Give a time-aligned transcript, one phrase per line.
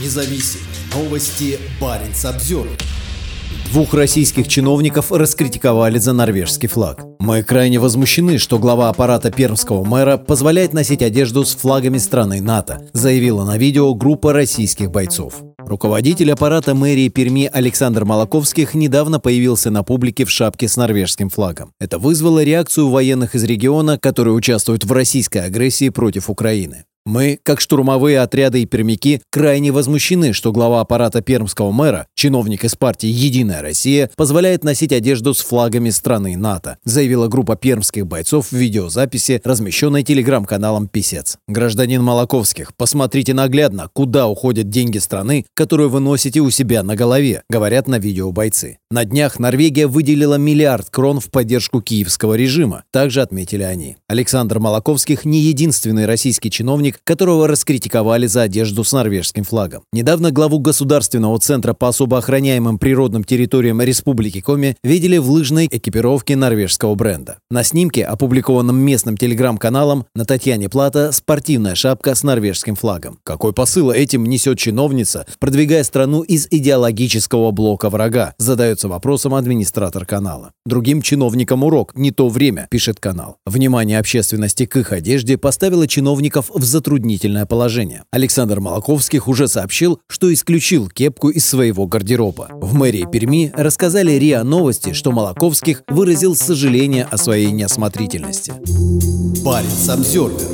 [0.00, 0.60] независим.
[0.94, 2.68] Новости Баренц обзор.
[3.70, 7.04] Двух российских чиновников раскритиковали за норвежский флаг.
[7.18, 12.88] Мы крайне возмущены, что глава аппарата пермского мэра позволяет носить одежду с флагами страны НАТО,
[12.92, 15.42] заявила на видео группа российских бойцов.
[15.58, 21.72] Руководитель аппарата мэрии Перми Александр Молоковских недавно появился на публике в шапке с норвежским флагом.
[21.80, 26.84] Это вызвало реакцию военных из региона, которые участвуют в российской агрессии против Украины.
[27.06, 32.76] Мы, как штурмовые отряды и пермяки, крайне возмущены, что глава аппарата пермского мэра, чиновник из
[32.76, 38.52] партии «Единая Россия», позволяет носить одежду с флагами страны НАТО, заявила группа пермских бойцов в
[38.52, 41.36] видеозаписи, размещенной телеграм-каналом «Писец».
[41.46, 47.42] Гражданин Молоковских, посмотрите наглядно, куда уходят деньги страны, которую вы носите у себя на голове,
[47.50, 48.78] говорят на видео бойцы.
[48.90, 53.96] На днях Норвегия выделила миллиард крон в поддержку киевского режима, также отметили они.
[54.08, 59.82] Александр Молоковских не единственный российский чиновник, чиновник, которого раскритиковали за одежду с норвежским флагом.
[59.92, 66.36] Недавно главу Государственного центра по особо охраняемым природным территориям Республики Коми видели в лыжной экипировке
[66.36, 67.36] норвежского бренда.
[67.50, 73.18] На снимке, опубликованном местным телеграм-каналом, на Татьяне Плата спортивная шапка с норвежским флагом.
[73.24, 80.52] Какой посыл этим несет чиновница, продвигая страну из идеологического блока врага, задается вопросом администратор канала.
[80.66, 83.36] Другим чиновникам урок, не то время, пишет канал.
[83.46, 88.04] Внимание общественности к их одежде поставило чиновников в затруднительное положение.
[88.10, 92.48] Александр Молоковских уже сообщил, что исключил кепку из своего гардероба.
[92.52, 98.52] В мэрии Перми рассказали РИА Новости, что Молоковских выразил сожаление о своей неосмотрительности.
[99.42, 100.53] Баренц обзервер